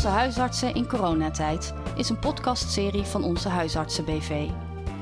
Onze 0.00 0.12
huisartsen 0.12 0.74
in 0.74 0.86
coronatijd 0.86 1.74
is 1.94 2.08
een 2.08 2.18
podcastserie 2.18 3.02
van 3.02 3.24
Onze 3.24 3.48
Huisartsen 3.48 4.04
BV. 4.04 4.48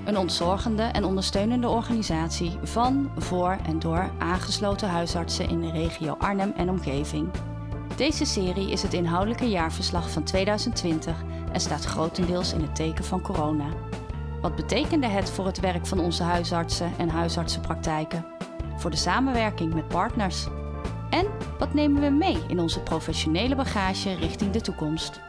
Een 0.04 0.16
ontzorgende 0.16 0.82
en 0.82 1.04
ondersteunende 1.04 1.68
organisatie 1.68 2.58
van, 2.62 3.10
voor 3.16 3.58
en 3.66 3.78
door 3.78 4.10
aangesloten 4.18 4.88
huisartsen 4.88 5.48
in 5.48 5.60
de 5.60 5.70
regio 5.70 6.16
Arnhem 6.18 6.52
en 6.56 6.70
omgeving. 6.70 7.28
Deze 7.96 8.24
serie 8.24 8.70
is 8.70 8.82
het 8.82 8.94
inhoudelijke 8.94 9.48
jaarverslag 9.48 10.10
van 10.10 10.22
2020 10.22 11.24
en 11.52 11.60
staat 11.60 11.84
grotendeels 11.84 12.52
in 12.52 12.60
het 12.60 12.74
teken 12.74 13.04
van 13.04 13.20
corona. 13.20 13.68
Wat 14.40 14.56
betekende 14.56 15.06
het 15.06 15.30
voor 15.30 15.46
het 15.46 15.60
werk 15.60 15.86
van 15.86 15.98
onze 16.00 16.22
huisartsen 16.22 16.92
en 16.96 17.08
huisartsenpraktijken? 17.08 18.26
Voor 18.76 18.90
de 18.90 18.96
samenwerking 18.96 19.74
met 19.74 19.88
partners? 19.88 20.46
En 21.10 21.26
wat 21.58 21.74
nemen 21.74 22.02
we 22.02 22.08
mee 22.08 22.38
in 22.48 22.60
onze 22.60 22.80
professionele 22.80 23.54
bagage 23.54 24.14
richting 24.14 24.50
de 24.50 24.60
toekomst? 24.60 25.20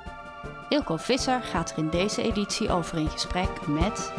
Ilko 0.69 0.97
Visser 0.97 1.41
gaat 1.41 1.71
er 1.71 1.77
in 1.77 1.89
deze 1.89 2.21
editie 2.21 2.69
over 2.69 2.97
in 2.97 3.09
gesprek 3.09 3.67
met 3.67 4.11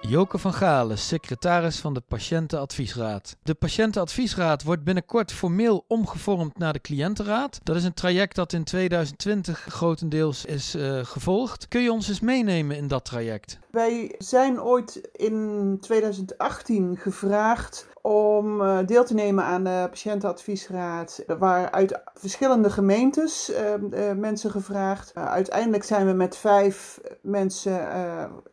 Joke 0.00 0.38
van 0.38 0.52
Galen, 0.52 0.98
secretaris 0.98 1.80
van 1.80 1.94
de 1.94 2.00
Patiëntenadviesraad. 2.00 3.36
De 3.42 3.54
Patiëntenadviesraad 3.54 4.62
wordt 4.62 4.84
binnenkort 4.84 5.32
formeel 5.32 5.84
omgevormd 5.88 6.58
naar 6.58 6.72
de 6.72 6.80
Cliëntenraad. 6.80 7.60
Dat 7.62 7.76
is 7.76 7.84
een 7.84 7.94
traject 7.94 8.36
dat 8.36 8.52
in 8.52 8.64
2020 8.64 9.58
grotendeels 9.58 10.44
is 10.44 10.74
uh, 10.74 11.04
gevolgd. 11.04 11.68
Kun 11.68 11.82
je 11.82 11.92
ons 11.92 12.08
eens 12.08 12.20
meenemen 12.20 12.76
in 12.76 12.88
dat 12.88 13.04
traject? 13.04 13.58
Wij 13.70 14.14
zijn 14.18 14.60
ooit 14.60 15.08
in 15.12 15.76
2018 15.80 16.96
gevraagd 16.96 17.86
om 18.06 18.60
uh, 18.60 18.78
deel 18.86 19.04
te 19.04 19.14
nemen 19.14 19.44
aan 19.44 19.64
de 19.64 19.86
patiëntenadviesraad. 19.90 21.22
Er 21.26 21.38
waren 21.38 21.72
uit 21.72 22.00
verschillende 22.14 22.70
gemeentes 22.70 23.50
uh, 23.50 24.08
uh, 24.08 24.16
mensen 24.16 24.50
gevraagd. 24.50 25.14
uiteindelijk 25.14 25.84
zijn 25.84 26.06
we 26.06 26.12
met 26.12 26.36
vijf 26.36 27.00
mensen 27.20 27.72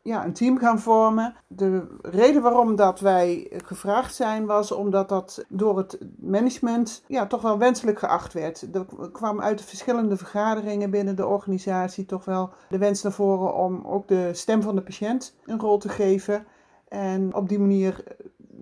ja, 0.02 0.26
een 0.26 0.34
team 0.34 0.58
gaan 0.58 0.80
vormen. 0.80 1.36
De 1.48 1.98
reden 2.02 2.42
waarom 2.42 2.76
dat 2.76 3.00
wij 3.00 3.52
gevraagd 3.66 4.16
zijn 4.16 4.46
was 4.46 4.72
omdat 4.72 5.10
dat 5.10 5.46
door 5.50 5.78
het 5.78 5.98
management 6.20 7.04
ja, 7.08 7.28
toch 7.28 7.42
wel 7.42 7.58
wenselijk 7.58 8.00
geacht 8.00 8.34
werd. 8.34 8.68
Er 8.76 8.86
kwam 9.12 9.42
uit 9.42 9.58
de 9.58 9.64
verschillende 9.64 10.18
vergaderingen 10.18 10.90
binnen 10.90 11.16
de 11.16 11.28
organisatie 11.28 12.06
toch 12.06 12.26
wel 12.26 12.50
de 12.70 12.78
wens 12.78 13.02
naar 13.02 13.12
voren 13.12 13.56
om 13.56 13.84
ook 13.86 14.08
de 14.08 14.30
stem 14.34 14.62
van 14.62 14.76
de 14.76 14.82
patiënt 14.82 15.36
een 15.46 15.60
rol 15.60 15.78
te 15.78 15.90
geven. 15.90 16.46
En 16.88 17.36
op 17.36 17.50
die 17.50 17.60
manier 17.60 18.04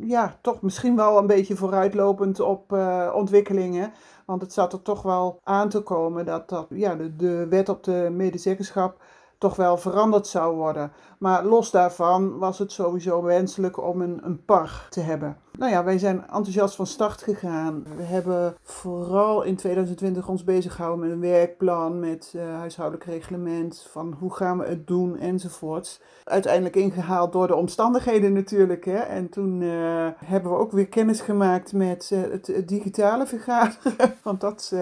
ja, 0.02 0.38
toch 0.42 0.61
misschien 0.61 0.95
wel 0.95 1.17
een 1.17 1.28
beetje 1.28 1.55
vooruitlopend 1.55 2.39
op 2.39 2.72
uh, 2.73 3.11
ontwikkelingen. 3.16 3.94
Want 4.25 4.41
het 4.41 4.53
zat 4.53 4.73
er 4.73 4.81
toch 4.81 5.02
wel 5.02 5.39
aan 5.44 5.69
te 5.69 5.81
komen 5.81 6.25
dat, 6.25 6.50
dat 6.50 6.67
ja, 6.69 6.95
de, 6.95 7.16
de 7.16 7.47
wet 7.47 7.69
op 7.69 7.83
de 7.83 8.09
medezeggenschap 8.11 9.03
toch 9.39 9.55
wel 9.55 9.77
veranderd 9.77 10.27
zou 10.27 10.55
worden. 10.55 10.91
Maar 11.17 11.45
los 11.45 11.71
daarvan 11.71 12.37
was 12.37 12.59
het 12.59 12.71
sowieso 12.71 13.23
wenselijk 13.23 13.83
om 13.83 14.01
een, 14.01 14.19
een 14.23 14.45
par 14.45 14.87
te 14.89 14.99
hebben. 14.99 15.37
Nou 15.57 15.71
ja, 15.71 15.83
wij 15.83 15.97
zijn 15.97 16.21
enthousiast 16.21 16.75
van 16.75 16.87
start 16.87 17.21
gegaan. 17.21 17.83
We 17.95 18.03
hebben 18.03 18.55
vooral 18.63 19.41
in 19.41 19.55
2020 19.55 20.27
ons 20.27 20.43
bezig 20.43 20.75
gehouden 20.75 21.05
met 21.05 21.11
een 21.11 21.31
werkplan, 21.31 21.99
met 21.99 22.33
uh, 22.35 22.41
huishoudelijk 22.41 23.09
reglement, 23.09 23.87
van 23.91 24.15
hoe 24.19 24.33
gaan 24.33 24.57
we 24.57 24.65
het 24.65 24.87
doen 24.87 25.17
enzovoorts. 25.17 26.01
Uiteindelijk 26.23 26.75
ingehaald 26.75 27.31
door 27.31 27.47
de 27.47 27.55
omstandigheden 27.55 28.33
natuurlijk. 28.33 28.85
Hè. 28.85 28.97
En 28.97 29.29
toen 29.29 29.61
uh, 29.61 30.07
hebben 30.25 30.51
we 30.51 30.57
ook 30.57 30.71
weer 30.71 30.87
kennis 30.87 31.21
gemaakt 31.21 31.73
met 31.73 32.09
uh, 32.13 32.21
het, 32.21 32.47
het, 32.47 32.67
digitale 32.67 33.27
vergaderen. 33.27 34.15
Want 34.23 34.41
dat 34.41 34.75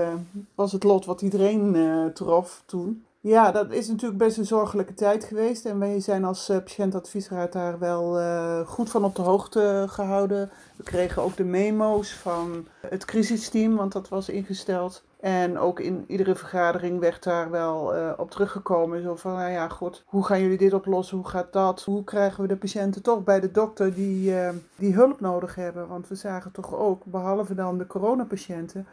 was 0.55 0.71
het 0.71 0.83
lot 0.83 1.05
wat 1.05 1.21
iedereen 1.21 2.11
trof 2.13 2.63
toen. 2.65 3.05
Ja, 3.27 3.51
dat 3.51 3.71
is 3.71 3.87
natuurlijk 3.87 4.17
best 4.17 4.37
een 4.37 4.45
zorgelijke 4.45 4.93
tijd 4.93 5.23
geweest. 5.23 5.65
En 5.65 5.79
wij 5.79 5.99
zijn 5.99 6.23
als 6.23 6.49
uh, 6.49 6.57
patiëntadviesraad 6.57 7.53
daar 7.53 7.79
wel 7.79 8.19
uh, 8.19 8.59
goed 8.59 8.89
van 8.89 9.03
op 9.03 9.15
de 9.15 9.21
hoogte 9.21 9.85
gehouden. 9.89 10.49
We 10.75 10.83
kregen 10.83 11.21
ook 11.21 11.35
de 11.35 11.43
memo's 11.43 12.13
van 12.13 12.67
het 12.81 13.05
crisisteam, 13.05 13.75
want 13.75 13.91
dat 13.91 14.09
was 14.09 14.29
ingesteld. 14.29 15.03
En 15.19 15.57
ook 15.57 15.79
in 15.79 16.03
iedere 16.07 16.35
vergadering 16.35 16.99
werd 16.99 17.23
daar 17.23 17.51
wel 17.51 17.95
uh, 17.95 18.11
op 18.17 18.31
teruggekomen. 18.31 19.01
Zo 19.01 19.15
van, 19.15 19.33
nou 19.33 19.51
ja, 19.51 19.67
god, 19.67 20.03
hoe 20.05 20.25
gaan 20.25 20.41
jullie 20.41 20.57
dit 20.57 20.73
oplossen? 20.73 21.17
Hoe 21.17 21.27
gaat 21.27 21.53
dat? 21.53 21.83
Hoe 21.83 22.03
krijgen 22.03 22.41
we 22.41 22.47
de 22.47 22.55
patiënten 22.55 23.01
toch 23.01 23.23
bij 23.23 23.39
de 23.39 23.51
dokter 23.51 23.93
die, 23.93 24.33
die 24.75 24.93
hulp 24.93 25.19
nodig 25.19 25.55
hebben? 25.55 25.87
Want 25.87 26.07
we 26.07 26.15
zagen 26.15 26.51
toch 26.51 26.75
ook, 26.75 27.05
behalve 27.05 27.55
dan 27.55 27.77
de 27.77 27.87
coronapatiënten 27.87 28.87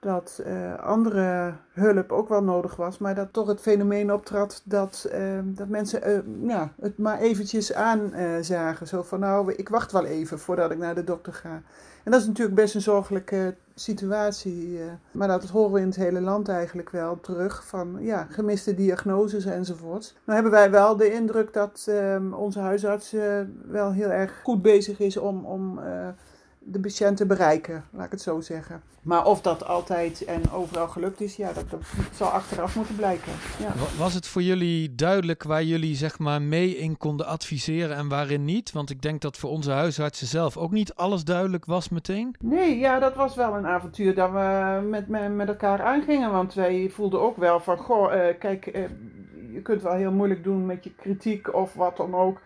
dat 0.00 0.42
uh, 0.46 0.78
andere 0.78 1.52
hulp 1.72 2.12
ook 2.12 2.28
wel 2.28 2.42
nodig 2.42 2.76
was, 2.76 2.98
maar 2.98 3.14
dat 3.14 3.32
toch 3.32 3.46
het 3.46 3.60
fenomeen 3.60 4.12
optrad 4.12 4.62
dat, 4.64 5.08
uh, 5.12 5.38
dat 5.44 5.68
mensen 5.68 6.10
uh, 6.10 6.48
ja, 6.48 6.72
het 6.80 6.98
maar 6.98 7.18
eventjes 7.18 7.72
aanzagen. 7.72 8.86
Zo 8.86 9.02
van 9.02 9.20
nou, 9.20 9.52
ik 9.52 9.68
wacht 9.68 9.92
wel 9.92 10.04
even 10.04 10.38
voordat 10.38 10.70
ik 10.70 10.78
naar 10.78 10.94
de 10.94 11.04
dokter 11.04 11.32
ga. 11.32 11.62
En 12.04 12.14
dat 12.14 12.20
is 12.20 12.26
natuurlijk 12.26 12.56
best 12.56 12.74
een 12.74 12.80
zorgelijke 12.80 13.54
situatie, 13.74 14.80
maar 15.10 15.28
dat 15.28 15.44
horen 15.44 15.72
we 15.72 15.80
in 15.80 15.86
het 15.86 15.96
hele 15.96 16.20
land 16.20 16.48
eigenlijk 16.48 16.90
wel 16.90 17.20
terug 17.20 17.66
van 17.66 17.96
ja, 18.00 18.26
gemiste 18.30 18.74
diagnoses 18.74 19.44
enzovoort. 19.44 20.14
Nou 20.24 20.34
hebben 20.34 20.58
wij 20.58 20.70
wel 20.70 20.96
de 20.96 21.12
indruk 21.12 21.52
dat 21.52 21.86
ehm, 21.88 22.32
onze 22.32 22.60
huisarts 22.60 23.14
wel 23.66 23.92
heel 23.92 24.10
erg 24.10 24.40
goed 24.42 24.62
bezig 24.62 24.98
is 24.98 25.16
om, 25.16 25.44
om 25.44 25.80
de 26.70 26.80
patiënten 26.80 27.26
bereiken, 27.26 27.84
laat 27.90 28.04
ik 28.04 28.10
het 28.10 28.22
zo 28.22 28.40
zeggen. 28.40 28.82
Maar 29.02 29.24
of 29.26 29.40
dat 29.40 29.66
altijd 29.66 30.24
en 30.24 30.50
overal 30.50 30.88
gelukt 30.88 31.20
is, 31.20 31.36
ja, 31.36 31.52
dat, 31.52 31.70
dat 31.70 31.80
zal 32.14 32.28
achteraf 32.28 32.76
moeten 32.76 32.96
blijken. 32.96 33.32
Ja. 33.58 33.72
Was 33.98 34.14
het 34.14 34.26
voor 34.26 34.42
jullie 34.42 34.94
duidelijk 34.94 35.42
waar 35.42 35.62
jullie 35.62 35.96
zeg 35.96 36.18
maar 36.18 36.42
mee 36.42 36.76
in 36.76 36.96
konden 36.96 37.26
adviseren 37.26 37.96
en 37.96 38.08
waarin 38.08 38.44
niet? 38.44 38.72
Want 38.72 38.90
ik 38.90 39.02
denk 39.02 39.20
dat 39.20 39.36
voor 39.36 39.50
onze 39.50 39.70
huisartsen 39.70 40.26
zelf 40.26 40.56
ook 40.56 40.70
niet 40.70 40.94
alles 40.94 41.24
duidelijk 41.24 41.64
was 41.64 41.88
meteen. 41.88 42.34
Nee, 42.40 42.78
ja, 42.78 42.98
dat 42.98 43.14
was 43.14 43.34
wel 43.34 43.54
een 43.54 43.66
avontuur 43.66 44.14
dat 44.14 44.30
we 44.30 44.80
met, 44.88 45.08
met, 45.08 45.34
met 45.34 45.48
elkaar 45.48 45.82
aangingen. 45.82 46.32
Want 46.32 46.54
wij 46.54 46.90
voelden 46.90 47.20
ook 47.20 47.36
wel 47.36 47.60
van, 47.60 47.78
goh, 47.78 48.14
uh, 48.14 48.20
kijk, 48.38 48.66
uh, 48.66 48.82
je 49.52 49.62
kunt 49.62 49.82
wel 49.82 49.94
heel 49.94 50.12
moeilijk 50.12 50.44
doen 50.44 50.66
met 50.66 50.84
je 50.84 50.94
kritiek 50.94 51.54
of 51.54 51.74
wat 51.74 51.96
dan 51.96 52.14
ook. 52.14 52.40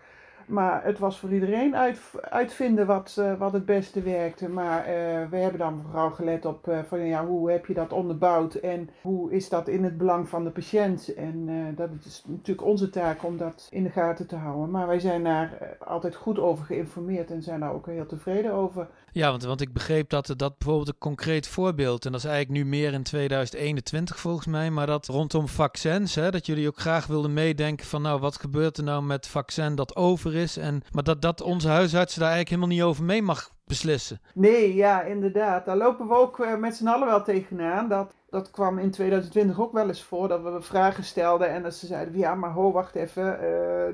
Maar 0.45 0.83
het 0.83 0.99
was 0.99 1.19
voor 1.19 1.33
iedereen 1.33 1.75
uit, 1.75 1.99
uitvinden 2.21 2.85
wat, 2.85 3.15
uh, 3.19 3.33
wat 3.37 3.53
het 3.53 3.65
beste 3.65 4.01
werkte. 4.01 4.49
Maar 4.49 4.79
uh, 4.79 4.93
we 5.29 5.37
hebben 5.37 5.59
dan 5.59 5.81
vooral 5.83 6.11
gelet 6.11 6.45
op 6.45 6.67
uh, 6.67 6.79
van, 6.87 6.99
ja, 6.99 7.25
hoe 7.25 7.51
heb 7.51 7.65
je 7.65 7.73
dat 7.73 7.93
onderbouwd 7.93 8.53
en 8.53 8.89
hoe 9.01 9.31
is 9.31 9.49
dat 9.49 9.67
in 9.67 9.83
het 9.83 9.97
belang 9.97 10.29
van 10.29 10.43
de 10.43 10.49
patiënt. 10.49 11.13
En 11.13 11.49
dat 11.75 11.89
is 12.05 12.23
natuurlijk 12.27 12.67
onze 12.67 12.89
taak 12.89 13.23
om 13.23 13.37
dat 13.37 13.67
in 13.69 13.83
de 13.83 13.89
gaten 13.89 14.27
te 14.27 14.35
houden. 14.35 14.71
Maar 14.71 14.87
wij 14.87 14.99
zijn 14.99 15.23
daar 15.23 15.77
altijd 15.79 16.15
goed 16.15 16.39
over 16.39 16.65
geïnformeerd 16.65 17.31
en 17.31 17.43
zijn 17.43 17.59
daar 17.59 17.73
ook 17.73 17.85
heel 17.85 18.05
tevreden 18.05 18.53
over. 18.53 18.87
Ja, 19.11 19.29
want, 19.29 19.43
want 19.43 19.61
ik 19.61 19.73
begreep 19.73 20.09
dat 20.09 20.33
dat 20.37 20.57
bijvoorbeeld 20.57 20.87
een 20.87 20.97
concreet 20.97 21.47
voorbeeld, 21.47 22.05
en 22.05 22.11
dat 22.11 22.23
is 22.23 22.27
eigenlijk 22.27 22.63
nu 22.63 22.69
meer 22.69 22.93
in 22.93 23.03
2021 23.03 24.19
volgens 24.19 24.47
mij, 24.47 24.71
maar 24.71 24.87
dat 24.87 25.07
rondom 25.07 25.47
vaccins, 25.47 26.15
hè, 26.15 26.31
dat 26.31 26.45
jullie 26.45 26.67
ook 26.67 26.79
graag 26.79 27.07
wilden 27.07 27.33
meedenken 27.33 27.85
van 27.85 28.01
nou, 28.01 28.19
wat 28.19 28.39
gebeurt 28.39 28.77
er 28.77 28.83
nou 28.83 29.03
met 29.03 29.27
vaccin 29.27 29.75
dat 29.75 29.95
over 29.95 30.32
is, 30.35 30.57
en, 30.57 30.83
maar 30.91 31.03
dat, 31.03 31.21
dat 31.21 31.41
onze 31.41 31.67
huisartsen 31.67 32.19
daar 32.19 32.29
eigenlijk 32.31 32.61
helemaal 32.61 32.77
niet 32.77 32.89
over 32.89 33.03
mee 33.03 33.21
mag 33.21 33.51
beslissen. 33.65 34.21
Nee, 34.33 34.75
ja, 34.75 35.01
inderdaad. 35.01 35.65
Daar 35.65 35.77
lopen 35.77 36.07
we 36.07 36.15
ook 36.15 36.39
uh, 36.39 36.55
met 36.55 36.75
z'n 36.75 36.87
allen 36.87 37.07
wel 37.07 37.23
tegenaan. 37.23 37.89
Dat, 37.89 38.13
dat 38.29 38.51
kwam 38.51 38.79
in 38.79 38.91
2020 38.91 39.59
ook 39.59 39.73
wel 39.73 39.87
eens 39.87 40.03
voor, 40.03 40.27
dat 40.27 40.41
we 40.41 40.61
vragen 40.61 41.03
stelden 41.03 41.49
en 41.49 41.63
dat 41.63 41.73
ze 41.73 41.85
zeiden, 41.85 42.17
ja, 42.17 42.35
maar 42.35 42.51
ho, 42.51 42.71
wacht 42.71 42.95
even, 42.95 43.23
uh, 43.23 43.39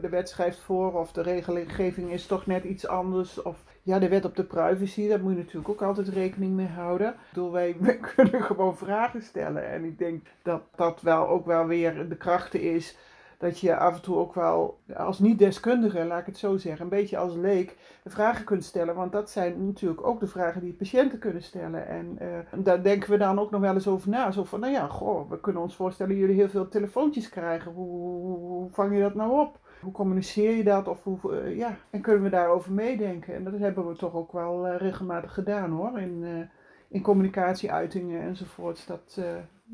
de 0.01 0.07
wet 0.09 0.29
schrijft 0.29 0.59
voor 0.59 0.93
of 0.93 1.11
de 1.11 1.21
regelgeving 1.21 2.11
is 2.11 2.25
toch 2.25 2.45
net 2.45 2.63
iets 2.63 2.87
anders. 2.87 3.41
Of 3.41 3.63
ja, 3.83 3.99
de 3.99 4.09
wet 4.09 4.25
op 4.25 4.35
de 4.35 4.43
privacy, 4.43 5.07
daar 5.07 5.19
moet 5.19 5.31
je 5.31 5.37
natuurlijk 5.37 5.69
ook 5.69 5.81
altijd 5.81 6.07
rekening 6.07 6.53
mee 6.53 6.67
houden. 6.67 7.07
Ik 7.07 7.15
bedoel, 7.33 7.51
wij, 7.51 7.75
wij 7.79 7.97
kunnen 7.97 8.43
gewoon 8.43 8.77
vragen 8.77 9.21
stellen 9.21 9.69
en 9.69 9.83
ik 9.83 9.97
denk 9.97 10.25
dat 10.43 10.61
dat 10.75 11.01
wel 11.01 11.27
ook 11.27 11.45
wel 11.45 11.65
weer 11.65 12.09
de 12.09 12.17
krachten 12.17 12.61
is 12.61 12.97
dat 13.39 13.59
je 13.59 13.77
af 13.77 13.95
en 13.95 14.01
toe 14.01 14.15
ook 14.15 14.33
wel 14.33 14.79
als 14.95 15.19
niet-deskundige, 15.19 16.05
laat 16.05 16.19
ik 16.19 16.25
het 16.25 16.37
zo 16.37 16.57
zeggen, 16.57 16.83
een 16.83 16.89
beetje 16.89 17.17
als 17.17 17.35
leek 17.35 17.77
vragen 18.05 18.45
kunt 18.45 18.63
stellen. 18.63 18.95
Want 18.95 19.11
dat 19.11 19.29
zijn 19.29 19.65
natuurlijk 19.65 20.07
ook 20.07 20.19
de 20.19 20.27
vragen 20.27 20.61
die 20.61 20.73
patiënten 20.73 21.19
kunnen 21.19 21.43
stellen. 21.43 21.87
En 21.87 22.17
uh, 22.21 22.63
daar 22.63 22.83
denken 22.83 23.09
we 23.09 23.17
dan 23.17 23.39
ook 23.39 23.51
nog 23.51 23.61
wel 23.61 23.73
eens 23.73 23.87
over 23.87 24.09
na. 24.09 24.31
Zo 24.31 24.43
van, 24.43 24.59
nou 24.59 24.73
ja, 24.73 24.87
goh, 24.87 25.29
we 25.29 25.39
kunnen 25.39 25.61
ons 25.61 25.75
voorstellen 25.75 26.11
dat 26.11 26.21
jullie 26.21 26.35
heel 26.35 26.49
veel 26.49 26.67
telefoontjes 26.67 27.29
krijgen. 27.29 27.71
Hoe, 27.71 28.69
vang 28.71 28.95
je 28.95 29.01
dat 29.01 29.15
nou 29.15 29.39
op? 29.39 29.59
Hoe 29.81 29.91
communiceer 29.91 30.55
je 30.55 30.63
dat? 30.63 30.87
Of 30.87 31.03
hoe, 31.03 31.19
uh, 31.31 31.57
ja, 31.57 31.77
en 31.89 32.01
kunnen 32.01 32.23
we 32.23 32.29
daarover 32.29 32.71
meedenken? 32.71 33.35
En 33.35 33.43
dat 33.43 33.57
hebben 33.57 33.87
we 33.87 33.95
toch 33.95 34.13
ook 34.13 34.31
wel 34.31 34.67
uh, 34.67 34.77
regelmatig 34.77 35.33
gedaan 35.33 35.71
hoor. 35.71 35.99
In, 35.99 36.49
in 36.89 37.01
communicatieuitingen 37.01 38.21
enzovoorts. 38.21 38.85
Dat, 38.85 39.21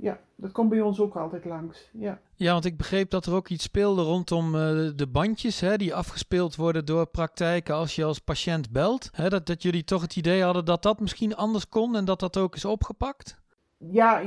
ja, 0.02 0.20
dat 0.36 0.52
komt 0.52 0.70
bij 0.70 0.82
ons 0.82 1.00
ook 1.00 1.16
altijd 1.16 1.46
langs. 1.46 1.90
Ja. 1.94 2.20
ja, 2.36 2.52
want 2.52 2.66
ik 2.66 2.78
begreep 2.78 3.10
dat 3.10 3.26
er 3.26 3.34
ook 3.34 3.50
iets 3.50 3.64
speelde 3.64 4.02
rondom 4.02 4.46
uh, 4.56 4.62
de 4.96 5.08
bandjes 5.12 5.60
hè, 5.60 5.78
die 5.78 5.96
afgespeeld 5.96 6.56
worden 6.56 6.86
door 6.86 7.06
praktijken 7.06 7.76
als 7.76 7.96
je 7.96 8.04
als 8.04 8.20
patiënt 8.20 8.72
belt. 8.72 9.10
Hè, 9.12 9.30
dat, 9.30 9.46
dat 9.46 9.64
jullie 9.64 9.84
toch 9.84 10.02
het 10.02 10.16
idee 10.16 10.44
hadden 10.44 10.66
dat 10.66 10.84
dat 10.84 11.00
misschien 11.00 11.36
anders 11.36 11.70
kon 11.70 11.96
en 11.96 12.06
dat 12.06 12.20
dat 12.20 12.38
ook 12.38 12.56
is 12.56 12.66
opgepakt? 12.66 13.44
ja, 13.78 14.22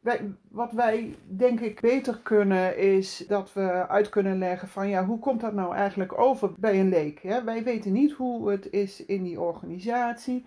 wij, 0.00 0.34
wat 0.48 0.72
wij 0.72 1.14
denk 1.26 1.60
ik 1.60 1.80
beter 1.80 2.18
kunnen 2.22 2.78
is 2.78 3.24
dat 3.28 3.52
we 3.52 3.88
uit 3.88 4.08
kunnen 4.08 4.38
leggen 4.38 4.68
van 4.68 4.88
ja, 4.88 5.04
hoe 5.04 5.18
komt 5.18 5.40
dat 5.40 5.52
nou 5.52 5.74
eigenlijk 5.74 6.18
over 6.18 6.50
bij 6.56 6.80
een 6.80 6.88
leek? 6.88 7.22
Hè? 7.22 7.44
Wij 7.44 7.64
weten 7.64 7.92
niet 7.92 8.12
hoe 8.12 8.50
het 8.50 8.70
is 8.70 9.04
in 9.04 9.22
die 9.22 9.40
organisatie. 9.40 10.44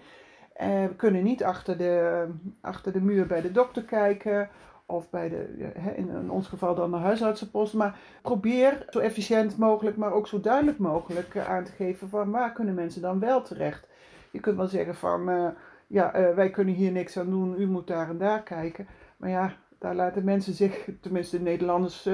Uh, 0.61 0.67
we 0.67 0.95
kunnen 0.95 1.23
niet 1.23 1.43
achter 1.43 1.77
de, 1.77 2.27
achter 2.61 2.91
de 2.93 3.01
muur 3.01 3.25
bij 3.27 3.41
de 3.41 3.51
dokter 3.51 3.83
kijken 3.83 4.49
of 4.85 5.09
bij 5.09 5.29
de, 5.29 5.71
in 5.95 6.31
ons 6.31 6.47
geval 6.47 6.75
dan 6.75 6.91
de 6.91 6.97
huisartsenpost. 6.97 7.73
Maar 7.73 7.99
probeer 8.21 8.85
zo 8.89 8.99
efficiënt 8.99 9.57
mogelijk, 9.57 9.97
maar 9.97 10.11
ook 10.11 10.27
zo 10.27 10.39
duidelijk 10.39 10.77
mogelijk 10.77 11.35
eh, 11.35 11.49
aan 11.49 11.63
te 11.63 11.71
geven 11.71 12.09
van 12.09 12.31
waar 12.31 12.51
kunnen 12.51 12.73
mensen 12.73 13.01
dan 13.01 13.19
wel 13.19 13.41
terecht. 13.41 13.87
Je 14.31 14.39
kunt 14.39 14.57
wel 14.57 14.67
zeggen 14.67 14.95
van 14.95 15.29
uh, 15.29 15.47
ja, 15.87 16.33
wij 16.35 16.49
kunnen 16.49 16.73
hier 16.73 16.91
niks 16.91 17.19
aan 17.19 17.29
doen, 17.29 17.61
u 17.61 17.67
moet 17.67 17.87
daar 17.87 18.09
en 18.09 18.17
daar 18.17 18.43
kijken. 18.43 18.87
Maar 19.17 19.29
ja, 19.29 19.53
daar 19.79 19.95
laten 19.95 20.23
mensen 20.23 20.53
zich, 20.53 20.89
tenminste 21.01 21.37
de 21.37 21.43
Nederlanders, 21.43 22.09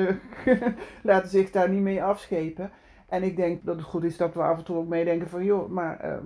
laten 1.03 1.29
zich 1.29 1.51
daar 1.51 1.69
niet 1.69 1.81
mee 1.81 2.03
afschepen. 2.03 2.71
En 3.11 3.23
ik 3.23 3.35
denk 3.35 3.65
dat 3.65 3.75
het 3.75 3.85
goed 3.85 4.03
is 4.03 4.17
dat 4.17 4.33
we 4.33 4.41
af 4.41 4.57
en 4.57 4.63
toe 4.63 4.77
ook 4.77 4.87
meedenken 4.87 5.29
van, 5.29 5.43
joh, 5.43 5.69
maar 5.69 6.05
uh, 6.05 6.17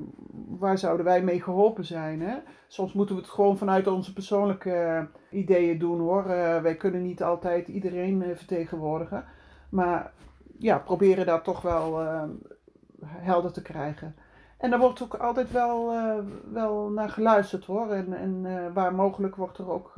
waar 0.47 0.77
zouden 0.77 1.05
wij 1.05 1.23
mee 1.23 1.41
geholpen 1.41 1.85
zijn? 1.85 2.21
Hè? 2.21 2.37
Soms 2.67 2.93
moeten 2.93 3.15
we 3.15 3.21
het 3.21 3.29
gewoon 3.29 3.57
vanuit 3.57 3.87
onze 3.87 4.13
persoonlijke 4.13 5.07
ideeën 5.29 5.79
doen 5.79 5.99
hoor. 5.99 6.23
Uh, 6.23 6.61
wij 6.61 6.75
kunnen 6.75 7.01
niet 7.01 7.23
altijd 7.23 7.67
iedereen 7.67 8.23
vertegenwoordigen. 8.35 9.25
Maar 9.69 10.11
ja, 10.57 10.77
proberen 10.77 11.25
dat 11.25 11.43
toch 11.43 11.61
wel 11.61 11.99
helder 13.05 13.51
te 13.51 13.61
krijgen. 13.61 14.15
En 14.57 14.69
daar 14.69 14.79
wordt 14.79 15.03
ook 15.03 15.13
altijd 15.13 15.51
wel, 15.51 15.93
wel 16.51 16.89
naar 16.89 17.09
geluisterd 17.09 17.65
hoor. 17.65 17.89
En, 17.89 18.13
en 18.13 18.73
waar 18.73 18.95
mogelijk 18.95 19.35
wordt 19.35 19.57
er 19.57 19.71
ook 19.71 19.93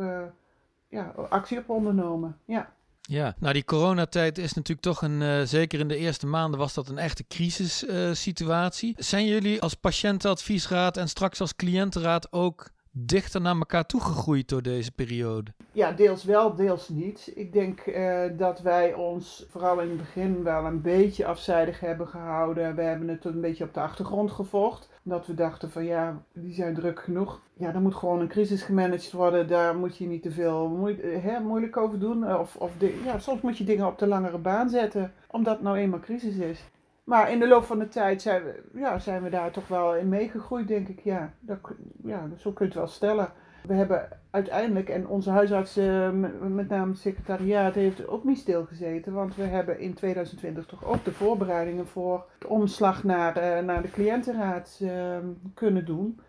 ja, 0.88 1.14
actie 1.30 1.58
op 1.58 1.70
ondernomen. 1.70 2.38
Ja. 2.46 2.70
Ja, 3.10 3.36
nou 3.40 3.54
die 3.54 3.64
coronatijd 3.64 4.38
is 4.38 4.54
natuurlijk 4.54 4.82
toch 4.82 5.02
een, 5.02 5.22
uh, 5.22 5.42
zeker 5.44 5.80
in 5.80 5.88
de 5.88 5.98
eerste 5.98 6.28
maanden 6.28 6.60
was 6.60 6.74
dat 6.74 6.90
een 6.90 6.98
echte 6.98 7.26
crisissituatie. 7.28 8.90
Uh, 8.98 9.04
Zijn 9.04 9.26
jullie 9.26 9.62
als 9.62 9.74
patiëntenadviesraad 9.74 10.98
en 10.98 11.10
straks 11.10 11.42
als 11.42 11.56
cliëntenraad 11.56 12.32
ook 12.32 12.70
dichter 13.06 13.42
naar 13.42 13.56
elkaar 13.56 13.86
toegegroeid 13.86 14.50
door 14.50 14.62
deze 14.62 14.92
periode? 14.92 15.52
Ja, 15.72 15.92
deels 15.92 16.24
wel, 16.24 16.56
deels 16.56 16.90
niet. 16.90 17.32
Ik 17.36 17.54
denk 17.54 17.86
uh, 17.86 18.24
dat 18.38 18.62
wij 18.62 18.94
ons 18.94 19.46
vooral 19.50 19.82
in 19.82 19.90
het 19.90 19.98
begin 19.98 20.44
wel 20.44 20.66
een 20.66 20.82
beetje 20.82 21.26
afzijdig 21.26 21.80
hebben 21.80 22.08
gehouden. 22.08 22.76
We 22.76 22.82
hebben 22.82 23.08
het 23.08 23.26
een 23.26 23.42
beetje 23.42 23.64
op 23.64 23.74
de 23.74 23.80
achtergrond 23.80 24.32
gevolgd. 24.32 24.90
Dat 25.04 25.28
we 25.28 25.34
dachten 25.34 25.72
van 25.72 25.86
ja, 25.86 26.22
die 26.34 26.54
zijn 26.54 26.74
druk 26.74 27.00
genoeg. 27.00 27.40
Ja, 27.54 27.72
dan 27.72 27.82
moet 27.82 27.96
gewoon 27.96 28.20
een 28.20 28.28
crisis 28.28 28.62
gemanaged 28.62 29.12
worden. 29.12 29.48
Daar 29.48 29.76
moet 29.76 29.98
je 29.98 30.08
niet 30.08 30.24
te 30.24 30.32
veel 30.32 30.90
hè, 31.02 31.40
moeilijk 31.40 31.78
over 31.78 32.00
doen. 32.00 32.38
Of, 32.38 32.56
of 32.56 32.72
ja, 33.04 33.20
soms 33.20 33.42
moet 33.42 33.58
je 33.58 33.64
dingen 33.64 33.88
op 33.88 34.00
de 34.00 34.08
langere 34.08 34.38
baan 34.38 34.70
zetten. 34.70 35.14
Omdat 35.28 35.54
het 35.54 35.64
nou 35.64 35.78
eenmaal 35.78 36.00
crisis 36.00 36.36
is. 36.36 36.64
Maar 37.08 37.32
in 37.32 37.40
de 37.40 37.48
loop 37.48 37.64
van 37.64 37.80
de 37.80 37.88
tijd 37.88 38.22
zijn 38.22 38.44
we, 38.44 38.64
ja, 38.74 39.00
zijn 39.00 39.24
we 39.24 39.30
daar 39.30 39.52
toch 39.52 39.68
wel 39.68 39.96
in 39.96 40.10
meegegroeid, 40.10 40.68
denk 40.68 40.88
ik. 40.88 41.00
Ja, 41.00 41.34
dat, 41.40 41.58
ja, 42.04 42.30
zo 42.38 42.52
kun 42.52 42.66
je 42.66 42.72
het 42.72 42.80
wel 42.82 42.88
stellen. 42.88 43.32
We 43.68 43.74
hebben 43.74 44.08
uiteindelijk, 44.32 44.90
en 44.90 45.08
onze 45.08 45.30
huisarts, 45.30 45.78
uh, 45.78 46.10
met 46.42 46.70
name 46.70 46.92
het 46.92 47.00
secretariaat, 47.00 47.74
heeft 47.74 48.08
ook 48.08 48.24
niet 48.24 48.38
stilgezeten. 48.38 49.14
Want 49.14 49.36
we 49.36 49.44
hebben 49.44 49.80
in 49.80 49.94
2020 49.94 50.66
toch 50.66 50.86
ook 50.86 51.04
de 51.04 51.12
voorbereidingen 51.12 51.88
voor 51.88 52.26
de 52.40 52.48
omslag 52.48 53.04
naar, 53.04 53.38
uh, 53.38 53.66
naar 53.66 53.82
de 53.82 53.92
cliëntenraad 53.92 54.80
uh, 54.82 55.18
kunnen 55.54 55.86
doen. 55.86 56.20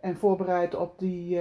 En 0.00 0.16
voorbereid 0.16 0.74
op 0.74 0.98
die 0.98 1.38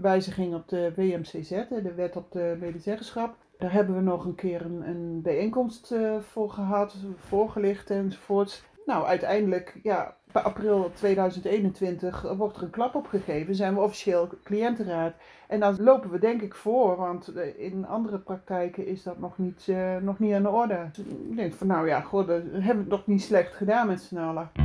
wijziging 0.00 0.54
op 0.54 0.68
de 0.68 0.92
WMCZ, 0.96 1.48
de 1.68 1.94
wet 1.96 2.16
op 2.16 2.32
de 2.32 2.56
medezeggenschap. 2.60 3.36
Daar 3.60 3.72
hebben 3.72 3.94
we 3.94 4.00
nog 4.00 4.24
een 4.24 4.34
keer 4.34 4.64
een, 4.64 4.88
een 4.88 5.22
bijeenkomst 5.22 5.92
uh, 5.92 6.18
voor 6.18 6.50
gehad, 6.50 6.96
voorgelicht 7.16 7.90
enzovoorts. 7.90 8.64
Nou, 8.86 9.06
uiteindelijk, 9.06 9.80
ja, 9.82 10.16
bij 10.32 10.42
april 10.42 10.90
2021 10.94 12.22
wordt 12.36 12.56
er 12.56 12.62
een 12.62 12.70
klap 12.70 12.94
opgegeven. 12.94 13.54
Zijn 13.54 13.74
we 13.74 13.80
officieel 13.80 14.28
cliëntenraad. 14.44 15.14
En 15.48 15.60
dan 15.60 15.82
lopen 15.82 16.10
we 16.10 16.18
denk 16.18 16.42
ik 16.42 16.54
voor, 16.54 16.96
want 16.96 17.28
eh, 17.28 17.58
in 17.58 17.86
andere 17.86 18.18
praktijken 18.18 18.86
is 18.86 19.02
dat 19.02 19.18
nog 19.18 19.38
niet, 19.38 19.66
uh, 19.66 19.96
nog 19.96 20.18
niet 20.18 20.34
aan 20.34 20.42
de 20.42 20.48
orde. 20.48 20.88
Dus 20.92 21.04
ik 21.04 21.36
denk 21.36 21.52
van, 21.52 21.66
nou 21.66 21.88
ja, 21.88 22.00
god, 22.00 22.26
hebben 22.26 22.62
we 22.62 22.68
het 22.68 22.88
nog 22.88 23.06
niet 23.06 23.22
slecht 23.22 23.54
gedaan 23.54 23.86
met 23.86 24.00
z'n 24.00 24.16
allen. 24.16 24.59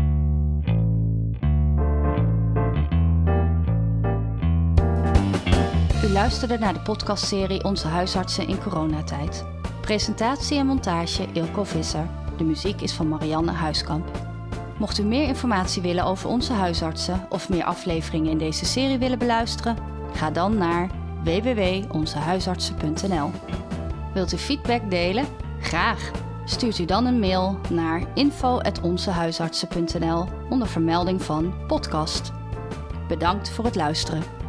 U 6.06 6.10
luisterde 6.10 6.58
naar 6.58 6.74
de 6.74 6.80
podcastserie 6.80 7.64
Onze 7.64 7.88
huisartsen 7.88 8.48
in 8.48 8.62
coronatijd. 8.62 9.46
Presentatie 9.82 10.58
en 10.58 10.66
montage 10.66 11.28
Ilko 11.34 11.64
Visser. 11.64 12.08
De 12.38 12.44
muziek 12.44 12.82
is 12.82 12.94
van 12.94 13.08
Marianne 13.08 13.52
Huiskamp. 13.52 14.12
Mocht 14.80 14.98
u 14.98 15.04
meer 15.04 15.28
informatie 15.28 15.82
willen 15.82 16.04
over 16.04 16.30
onze 16.30 16.54
huisartsen 16.54 17.26
of 17.30 17.50
meer 17.50 17.64
afleveringen 17.64 18.32
in 18.32 18.38
deze 18.38 18.66
serie 18.66 18.98
willen 18.98 19.20
beluisteren, 19.20 19.78
ga 20.14 20.32
dan 20.32 20.58
naar 20.58 20.90
www.onzehuisartsen.nl. 21.24 23.32
Wilt 24.14 24.34
u 24.34 24.38
feedback 24.38 24.90
delen? 24.90 25.26
Graag! 25.60 26.12
Stuurt 26.46 26.80
u 26.80 26.86
dan 26.86 27.06
een 27.06 27.20
mail 27.20 27.60
naar 27.70 28.04
info.onzehuisartsen.nl 28.14 30.26
onder 30.50 30.68
vermelding 30.68 31.24
van 31.24 31.54
podcast. 31.68 32.32
Bedankt 33.08 33.50
voor 33.50 33.66
het 33.66 33.76
luisteren. 33.76 34.45